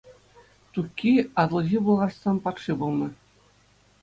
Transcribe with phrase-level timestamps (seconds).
[0.77, 1.11] Тукки
[1.43, 3.07] Атӑлҫи Пӑлхарстан патши пулнӑ.